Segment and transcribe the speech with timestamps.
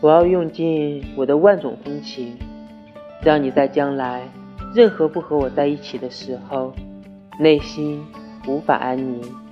[0.00, 2.38] 我要用尽我的万种风情
[3.20, 4.28] 让你在将来
[4.74, 6.72] 任何不和我在一起的时候
[7.38, 8.04] 内心
[8.46, 9.47] 无法安宁。